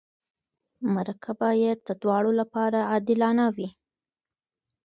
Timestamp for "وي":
3.55-3.69